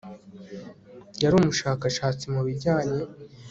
[1.21, 2.99] Yari umushakashatsi mu bijyanye